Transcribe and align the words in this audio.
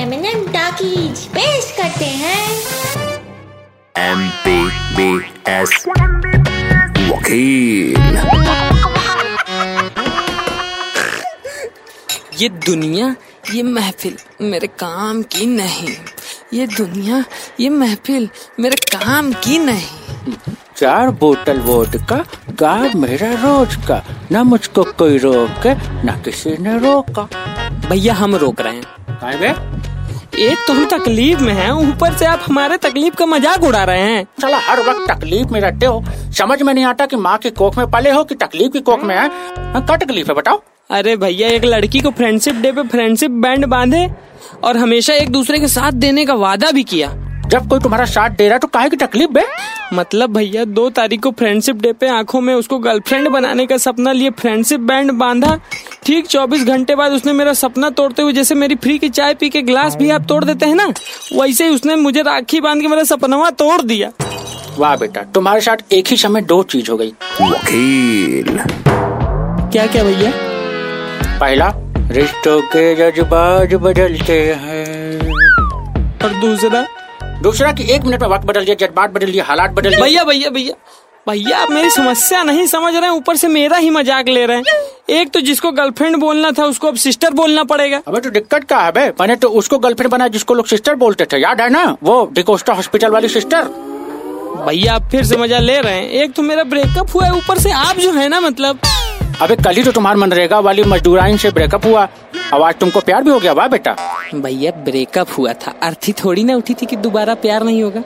M 0.00 0.12
talkies 0.46 1.18
पेश 1.26 1.64
करते 1.76 2.04
हैं। 2.04 2.44
एम 3.98 4.20
पी 4.44 4.54
बी 4.96 5.08
एस 5.48 5.84
वकील। 7.08 7.96
ये 12.40 12.48
दुनिया 12.66 13.14
ये 13.54 13.62
महफिल 13.62 14.16
मेरे 14.42 14.66
काम 14.66 15.22
की 15.22 15.46
नहीं। 15.46 15.96
ये 16.54 16.66
दुनिया 16.66 17.24
ये 17.60 17.68
महफिल 17.68 18.28
मेरे 18.60 18.76
काम 18.96 19.32
की 19.32 19.58
नहीं। 19.58 20.32
चार 20.76 21.10
बोतल 21.10 21.58
वोट 21.60 21.96
का 22.08 22.24
गाय 22.60 22.92
मेरा 22.96 23.32
रोज 23.42 23.76
का 23.88 24.02
न 24.32 24.42
मुझको 24.42 24.84
कोई 24.98 25.18
रोके 25.18 25.74
न 26.06 26.20
किसी 26.24 26.56
ने 26.60 26.78
रोका। 26.78 27.28
भैया 27.88 28.14
हम 28.14 28.34
रोक 28.36 28.60
रहे 28.60 28.74
हैं। 28.74 28.84
काय 29.20 29.36
बे 29.36 29.52
एक 30.32 30.58
तो 30.66 30.72
हम 30.72 30.84
तकलीफ़ 30.88 31.40
में 31.40 31.52
हैं 31.54 31.70
ऊपर 31.72 32.16
से 32.16 32.26
आप 32.26 32.40
हमारे 32.44 32.76
तकलीफ़ 32.78 33.14
का 33.14 33.26
मज़ाक 33.26 33.64
उड़ा 33.64 33.82
रहे 33.84 34.00
हैं। 34.00 34.24
चला 34.40 34.58
हर 34.58 34.80
वक्त 34.80 35.10
तकलीफ़ 35.10 35.52
में 35.52 35.60
रहते 35.60 35.86
हो। 35.86 36.02
समझ 36.38 36.60
में 36.62 36.72
नहीं 36.74 36.84
आता 36.84 37.06
कि 37.06 37.16
माँ 37.16 37.36
के 37.38 37.50
कोख 37.50 37.78
में 37.78 37.90
पले 37.90 38.10
हो 38.10 38.24
कि 38.24 38.34
तकलीफ़ 38.34 38.72
की 38.72 38.80
कोख 38.80 39.02
में 39.02 39.14
है। 39.16 39.28
हाँ, 39.72 39.84
क्या 39.86 39.96
तकलीफ़ 39.96 40.28
है 40.28 40.34
बताओ। 40.34 40.62
अरे 40.90 41.16
भैया 41.16 41.48
एक 41.48 41.64
लड़की 41.64 42.00
को 42.00 42.10
फ्रेंडशिप 42.10 42.54
डे 42.54 42.72
पे 42.72 42.82
फ्रेंडशिप 42.82 43.30
बैंड 43.30 43.66
बांधे 43.66 44.08
और 44.64 44.76
हमेशा 44.76 45.14
एक 45.14 45.30
दूसरे 45.32 45.58
के 45.58 45.68
साथ 45.68 45.92
देने 45.92 46.24
का 46.26 46.34
वादा 46.36 46.70
भी 46.70 46.84
किया। 46.84 47.08
जब 47.50 47.68
कोई 47.68 47.80
तुम्हारा 47.80 48.04
साथ 48.04 48.30
दे 48.30 48.44
रहा 48.44 48.52
है 48.52 48.58
तो 48.58 48.66
काहे 48.66 48.88
की 48.90 48.96
तकलीफ़ 48.96 49.30
बे? 49.30 49.44
मतलब 49.92 50.32
भैया 50.32 50.64
दो 50.64 50.90
तारीख 50.90 51.20
को 51.20 51.30
फ्रेंडशिप 51.30 51.76
डे 51.76 51.92
पे 51.92 52.08
आँखों 52.08 52.40
में 52.40 52.54
उसको 52.54 52.78
गर्लफ्रेंड 52.78 53.28
बनाने 53.28 53.66
का 53.66 53.76
सपना 53.76 54.12
लिए 54.12 54.30
फ्रेंडशिप 54.30 54.80
बैंड 54.80 55.10
बांधा। 55.12 55.60
ठीक 56.06 56.26
24 56.26 56.64
घंटे 56.64 56.94
बाद 56.94 57.12
उसने 57.12 57.32
मेरा 57.32 57.52
सपना 57.52 57.90
तोड़ते 57.90 58.22
हुए 58.22 58.32
जैसे 58.32 58.54
मेरी 58.54 58.74
फ्री 58.74 58.98
की 58.98 59.08
चाय 59.08 59.34
पी 59.34 59.48
के 59.48 59.62
ग्लास 59.62 59.96
भी 59.96 60.10
आप 60.10 60.26
तोड़ 60.28 60.44
देते 60.44 60.66
हैं 60.66 60.74
ना 60.74 60.86
वैसे 61.32 61.68
ही 61.68 61.74
उसने 61.74 61.96
मुझे 61.96 62.22
राखी 62.22 62.60
बाँध 62.60 62.80
के 62.80 62.88
मेरा 62.88 63.04
सपनवा 63.04 63.50
तोड़ 63.50 63.82
दिया। 63.82 64.10
वाह 64.78 64.96
बेटा 64.96 65.22
तुम्हारे 65.22 65.60
साथ 65.60 65.92
एक 65.92 66.08
ही 66.08 66.16
समय 66.16 66.42
दो 66.42 66.62
चीज़ 66.62 66.90
हो 66.90 66.96
गई। 66.96 67.12
वकील। 67.42 68.58
क्या 69.70 69.86
क्या 69.86 70.04
भैया? 70.04 70.32
पहला 71.40 71.72
रिश्तों 72.12 72.60
के 72.62 72.94
जज्बात 72.94 73.74
बदलते 73.74 74.40
हैं। 74.60 75.32
और 76.24 76.40
दूसरा? 76.40 76.86
दूसरा 77.42 77.72
कि 77.72 77.84
एक 77.94 78.02
मिनट 78.04 78.22
में 78.22 78.28
वक्त 78.28 78.46
बदल 78.46 78.64
दिया 78.64 78.74
जज्बात 78.76 79.10
बदल 79.10 79.30
दिया 79.32 79.44
हालात 79.44 79.70
बदल 79.70 79.90
दिए 79.90 80.00
भैया 80.00 80.24
भैया 80.24 80.50
भैया 80.50 80.74
भैया 81.26 81.58
आप 81.58 81.70
मेरी 81.70 81.90
समस्या 81.90 82.42
नहीं 82.42 82.66
समझ 82.66 82.94
रहे 82.94 83.02
हैं 83.02 83.10
ऊपर 83.10 83.36
से 83.36 83.48
मेरा 83.48 83.76
ही 83.76 83.90
मज़ाक 83.90 84.28
ले 84.28 84.44
रहे 84.46 84.56
हैं। 84.56 85.16
एक 85.16 85.30
तो 85.30 85.40
जिसको 85.40 85.70
गर्लफ्रेंड 85.72 86.16
बोलना 86.16 86.50
था 86.52 86.64
उसको 86.64 86.88
अब 86.88 86.96
सिस्टर 86.96 87.30
बोलना 87.34 87.64
पड़ेगा। 87.64 88.00
अबे 88.08 88.20
तो 88.20 88.30
दिक्कत 88.30 88.64
का 88.64 88.78
है 88.78 88.92
बे। 88.92 89.06
मैंने 89.20 89.36
तो 89.36 89.48
उसको 89.60 89.78
गर्लफ्रेंड 89.78 90.10
बनाया 90.12 90.28
जिसको 90.28 90.54
लोग 90.54 90.66
सिस्टर 90.66 90.94
बोलते 90.96 91.24
थे। 91.24 91.38
याद 91.38 91.60
है 91.60 91.68
ना? 91.70 91.84
वो 92.02 92.30
डिकोस्टा 92.32 92.72
हॉस्पिटल 92.72 93.10
वाली 93.10 93.28
सिस्टर 93.28 93.64
भैया 94.66 94.94
आप 94.94 95.08
फिर 95.10 95.24
से 95.24 95.36
मज़ा 95.36 95.58
ले 95.58 95.80
रहे 95.80 95.94
हैं। 95.94 96.08
एक 96.22 96.32
तो 96.32 96.42
मेरा 96.42 96.64
ब्रेकअप 96.66 97.14
हुआ 97.14 97.24
है 97.24 97.32
ऊपर 97.34 97.58
से 97.58 97.70
आप 97.72 97.96
जो 97.96 98.12
है 98.12 98.28
ना 98.28 98.40
मतलब। 98.40 98.80
अबे 99.42 99.56
कल 99.56 99.76
ही 99.76 99.82
तो 99.82 99.92
तुम्हारा 99.92 100.18
मनरेगा 100.20 100.58
वाली 100.60 100.82
मजदूराइन 100.84 101.36
से 101.36 101.50
ब्रेकअप 101.50 101.86
हुआ। 101.86 102.08
अब 102.52 102.62
आज 102.62 102.74
तुमको 102.74 103.00
प्यार 103.00 103.22
भी 103.22 103.30
हो 103.30 103.38
गया 103.40 103.52
वाह 103.52 103.68
बेटा। 103.68 103.96
भैया 104.34 104.70
ब्रेकअप 104.84 105.28
हुआ 105.38 105.52
था। 105.52 105.74
अर्थी 105.82 106.12
थोड़ी 106.14 106.44
ना 106.44 106.56
उठी 106.56 106.74
थी 106.74 106.86
कि 106.86 106.96
दोबारा 106.96 107.34
प्यार 107.36 107.62
नहीं 107.62 107.82
होगा। 107.82 108.02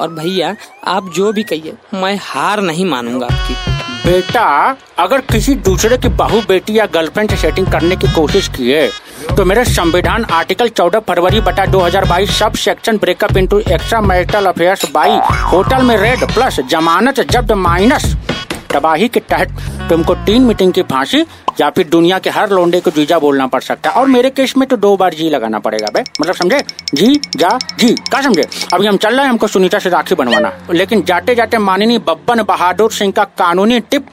और 0.00 0.08
भैया, 0.10 0.54
आप 0.86 1.10
जो 1.16 1.32
भी 1.32 1.42
कहिए, 1.42 1.74
मैं 1.94 2.18
हार 2.22 2.60
नहीं 2.62 2.84
मानूँगा 2.84 3.26
आपकी। 3.26 3.54
बेटा, 4.04 4.76
अगर 4.98 5.20
किसी 5.30 5.54
दूसरे 5.54 5.96
की 5.98 6.08
बहू, 6.08 6.40
बेटी 6.48 6.78
या 6.78 6.86
गर्लफ्रेंड 6.86 7.30
से 7.30 7.36
सेटिंग 7.36 7.66
करने 7.66 7.96
की 7.96 8.12
कोशिश 8.14 8.48
किए 8.48 8.88
तो 9.36 9.44
मेरे 9.44 9.64
संविधान 9.64 10.24
आर्टिकल 10.24 10.68
14 10.70 11.00
फरवरी 11.08 11.40
बटा 11.40 11.64
2022 11.66 12.30
सब 12.30 12.54
section 12.54 12.96
breakup 12.96 13.36
into 13.36 13.58
extra 13.58 14.00
marital 14.00 14.46
affairs 14.46 14.90
by 14.92 15.18
hotel 15.52 15.82
में 15.82 15.96
रेड 15.96 16.24
प्लस 16.34 16.60
जमानत 16.70 17.20
जब्त 17.30 17.52
माइनस 17.58 18.04
तबाही 18.76 19.08
के 19.08 19.20
तहत 19.20 19.56
तुमको 19.88 20.14
तीन 20.26 20.42
मीटिंग 20.42 20.72
की 20.72 20.82
फांसी 20.82 21.20
या 21.60 21.68
फिर 21.70 21.88
दुनिया 21.88 22.18
के 22.18 22.30
हर 22.30 22.50
लोंडे 22.50 22.80
को 22.80 22.90
जीजा 22.90 23.18
बोलना 23.18 23.46
पड़ 23.46 23.60
सकता 23.60 23.90
है। 23.90 23.96
और 23.96 24.06
मेरे 24.06 24.30
केस 24.30 24.56
में 24.56 24.68
तो 24.68 24.76
दो 24.76 24.96
बार 24.96 25.14
जी 25.14 25.28
लगाना 25.30 25.58
पड़ेगा 25.58 25.90
बे 25.94 26.00
मतलब 26.20 26.34
समझे? 26.34 26.60
जी, 26.94 27.14
जा, 27.36 27.58
जी। 27.78 27.88
क्या 27.88 28.20
समझे? 28.22 28.44
अभी 28.74 28.86
हम 28.86 28.96
चल 28.96 29.14
रहे 29.14 29.24
हैं, 29.24 29.30
हमको 29.30 29.46
सुनीता 29.46 29.78
से 29.78 29.90
राखी 29.90 30.14
बनवाना। 30.14 30.52
लेकिन 30.72 31.02
जाते 31.02 31.34
जाते 31.34 31.58
माननीय 31.58 31.98
बब्बन 31.98 32.42
बहादुर 32.42 32.90
सिंह 32.92 33.12
का 33.12 33.24
कानूनी 33.24 33.80
टिप, 33.80 34.06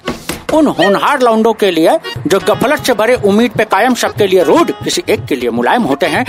उन 0.53 0.67
होनहार 0.69 1.21
लौंडों 1.21 1.53
के 1.53 1.71
लिए 1.71 1.97
जो 2.27 2.39
गफलत 2.39 2.83
से 2.85 2.93
भरे 2.93 3.15
उम्मीद 3.25 3.51
पे 3.51 3.63
कायम 3.65 3.93
सबके 3.95 4.27
लिए 4.27 4.43
रूड 4.43 4.71
किसी 4.83 5.03
एक 5.09 5.25
के 5.25 5.35
लिए 5.35 5.49
मुलायम 5.51 5.83
होते 5.83 6.05
हैं, 6.05 6.25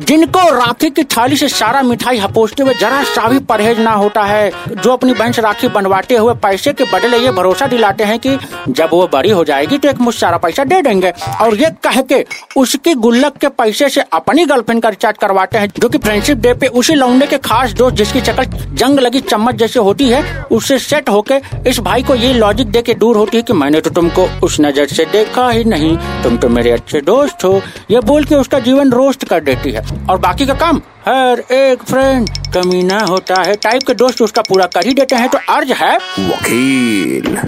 जिनको 0.00 0.40
राखी 0.50 0.90
की 0.90 1.04
थाली 1.06 1.36
से 1.36 1.48
सारा 1.50 1.82
मिठाई 1.82 2.18
हपोसते 2.18 2.62
हुए 2.62 2.74
जरा 2.74 3.02
सा 3.04 3.28
भी 3.28 3.38
परहेज 3.44 3.78
ना 3.80 3.92
होता 3.92 4.22
है, 4.22 4.50
जो 4.72 4.92
अपनी 4.92 5.12
बहन 5.12 5.32
से 5.32 5.42
राखी 5.42 5.68
बनवाते 5.70 6.16
हुए 6.16 6.34
पैसे 6.42 6.72
के 6.72 6.84
बदले 6.92 7.18
ये 7.18 7.30
भरोसा 7.32 7.66
दिलाते 7.66 8.04
हैं 8.04 8.18
कि 8.18 8.36
जब 8.70 8.90
वो 8.92 9.06
बड़ी 9.08 9.30
हो 9.30 9.44
जाएगी 9.44 9.78
तो 9.78 9.88
एक 9.88 10.00
मुझ 10.00 10.14
सारा 10.14 10.38
पैसा 10.38 10.64
दे 10.64 10.80
देंगे। 10.82 11.12
और 11.40 11.56
ये 11.56 11.70
कह 11.84 12.00
के 12.02 12.24
उसकी 12.56 12.94
गुल्लक 12.96 13.36
के 13.38 13.48
पैसे 13.50 13.88
से 13.88 14.00
अपनी 14.12 14.44
गर्लफ्रेंड 14.44 14.82
का 14.82 14.88
रिचार्ज 14.88 15.18
करवाते 15.20 15.58
हैं, 15.58 15.68
जो 15.80 15.88
कि 15.88 15.98
फ्रेंडशिप 15.98 16.38
डे 16.38 16.54
पे 16.54 16.66
उसी 16.68 16.94
लौंडे 16.94 17.26
के 17.26 17.38
खास 17.40 17.72
दोस्त 17.74 17.96
जिसकी 17.96 18.20
शक्ल 18.22 18.46
जंग 18.74 19.00
लगी 19.00 19.20
चम्मच 19.22 19.54
जैसे 19.56 19.80
होती 19.80 20.08
है, 20.08 20.22
उससे 20.50 20.78
सेट 20.80 21.08
होके 21.08 21.40
इस 21.70 21.80
भाई 21.80 22.02
को 22.02 22.14
ये 22.16 22.32
लॉजिक 22.34 22.70
दे 22.70 22.82
के 22.82 22.94
दूर 22.94 23.16
होती 23.16 23.36
है 23.36 23.42
कि 23.42 23.52
मैंने 23.54 23.80
तो 23.80 23.90
तुमको 23.92 24.28
उस 24.42 24.60
नज़र 24.60 24.86
से 24.88 25.04
देखा। 25.06 25.23
ही 25.50 25.64
नहीं। 25.64 25.96
तुम 25.96 26.36
तो 26.36 26.48
मेरे 26.48 26.70
अच्छे 26.70 27.00
दोस्त 27.00 27.44
हो। 27.44 27.62
ये 27.90 28.00
बोल 28.00 28.24
के 28.24 28.34
उसका 28.34 28.58
जीवन 28.58 28.90
रोस्ट 28.90 29.24
कर 29.24 29.40
देती 29.40 29.70
है। 29.70 29.82
और 30.10 30.18
बाकी 30.18 30.46
का 30.46 30.54
काम? 30.54 30.76
हर 31.08 31.54
एक 31.54 31.78
फ्रेंड 31.82 32.30
कमीना 32.54 32.98
होता 32.98 33.42
है। 33.42 33.56
टाइप 33.56 33.82
के 33.86 33.94
दोस्त 33.94 34.22
उसका 34.22 34.42
पूरा 34.42 34.66
कर 34.66 34.86
ही 34.86 34.94
देते 34.94 35.14
हैं। 35.14 35.28
तो 35.28 35.38
अर्ज़ 35.38 35.72
है? 35.72 35.96
वकील। 36.20 37.38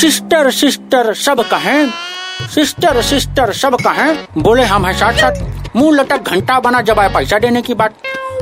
सिस्टर 0.00 0.50
सिस्टर 0.50 1.14
सब 1.14 1.40
कहें? 1.40 1.90
सिस्टर 2.54 3.02
सिस्टर 3.02 3.52
सब 3.52 3.74
कहें? 3.74 4.18
बोले 4.38 4.62
हम 4.62 4.86
हैं 4.86 4.94
साथ 4.94 5.12
साथ 5.12 5.34
मुँह 5.76 5.96
लटक 5.96 6.22
घंटा 6.22 6.60
बना 6.60 6.80
जब 6.80 7.00
आए 7.00 7.08
पैसा 7.08 7.38
देने 7.38 7.62
की 7.62 7.74
बात। 7.74 7.94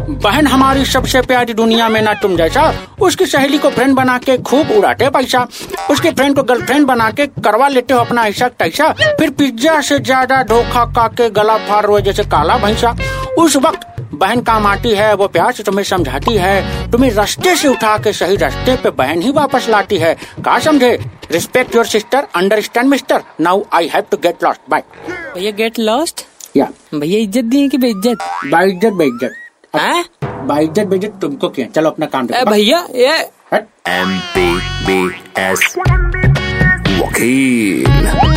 बहन 0.09 0.47
हमारी 0.47 0.85
सबसे 0.85 1.21
प्यारी 1.23 1.55
दुनिया 1.55 1.89
में 1.89 2.01
ना 2.03 2.13
तुम 2.15 2.37
जैसा। 2.37 2.63
उसकी 3.03 3.27
सहेली 3.27 3.59
को 3.59 3.71
फ्रेंड 3.71 3.95
बना 3.97 4.17
के 4.19 4.37
खूब 4.39 4.71
उड़ाते 4.71 5.09
पैसा। 5.11 5.47
उसके 5.91 6.11
फ्रेंड 6.11 6.37
को 6.37 6.43
गर्लफ्रेंड 6.43 6.87
बना 6.87 7.11
के 7.11 7.27
करवा 7.27 7.69
लेते 7.69 7.95
हो 7.95 8.01
अपना 8.01 8.27
ऐसा 8.27 8.49
तैसा। 8.59 8.93
फिर 9.19 9.31
पिज्जा 9.31 9.81
से 9.81 9.99
ज़्यादा 9.99 10.43
धोखा 10.43 10.85
का 10.97 11.07
के 11.11 11.29
गला 11.31 11.57
फाड़ 11.67 11.85
रहे 11.87 12.03
जैसे 12.03 12.25
काला 12.27 12.57
भैंसा। 12.59 12.97
उस 13.39 13.57
वक्त 13.57 13.87
बहन 14.15 14.41
काम 14.43 14.67
आती 14.67 14.95
है 14.95 15.13
वो 15.15 15.27
प्यार 15.29 15.53
से 15.53 15.63
तुम्हें 15.63 15.85
समझाती 15.85 16.37
है। 16.37 16.91
तुम्हें 16.91 17.11
रास्ते 17.11 17.55
से 17.57 17.69
उठा 17.69 17.97
के 17.99 18.13
सही 18.13 18.37
रास्ते 18.37 18.77
पे 18.77 18.91
बहन 18.93 19.23
ही 19.23 19.31
वापस 19.33 19.69
लाती 19.69 19.99
है। 19.99 20.15
कहा 20.15 20.59
समझे? 20.59 20.93
Respect 21.33 21.77
your 21.77 21.87
sister 21.87 22.27
understand 22.37 22.89
mister 22.89 23.23
now 23.41 23.63
I 23.73 23.91
have 23.95 24.05
to 24.11 24.17
get 24.23 24.45
lost 24.45 24.71
bye 24.71 24.83
भैया 25.35 25.51
गेट 25.59 25.79
लॉस्ट 25.79 26.25
या 26.57 26.69
भैया 26.95 27.19
इज़्ज़त 27.19 27.45
दी 27.45 27.61
है 27.63 27.69
कि 27.69 27.79
बेइज्जत? 27.79 28.19
बाइज्जत 28.47 28.93
बेइज्जत? 28.93 29.35
बाइज्जत 29.77 30.87
बेइज्जत 30.87 31.19
तुमको 31.21 31.49
क्या? 31.49 31.67
चलो 31.75 31.91
अपना 31.91 32.07
काम 32.07 32.27
भैया 32.51 32.87
ये 32.95 33.17
एम 33.55 34.19
पी 34.35 34.47
बी 34.87 35.01
एस 35.43 35.75
वकील। 37.01 38.30